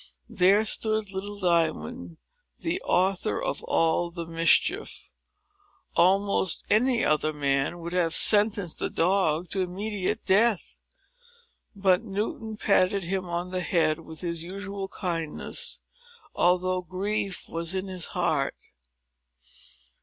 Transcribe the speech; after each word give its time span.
There 0.31 0.65
stood 0.65 1.11
little 1.13 1.39
Diamond, 1.39 2.17
the 2.57 2.81
author 2.81 3.39
of 3.39 3.63
all 3.65 4.09
the 4.09 4.25
mischief. 4.25 5.11
Almost 5.95 6.65
any 6.71 7.05
other 7.05 7.31
man 7.33 7.77
would 7.81 7.93
have 7.93 8.15
sentenced 8.15 8.79
the 8.79 8.89
dog 8.89 9.51
to 9.51 9.61
immediate 9.61 10.25
death. 10.25 10.79
But 11.75 12.01
Newton 12.03 12.57
patted 12.57 13.03
him 13.03 13.25
on 13.29 13.51
the 13.51 13.61
head 13.61 13.99
with 13.99 14.21
his 14.21 14.41
usual 14.41 14.87
kindness, 14.87 15.81
although 16.33 16.81
grief 16.81 17.47
was 17.47 17.75
at 17.75 17.83
his 17.83 18.07
heart. 18.17 18.55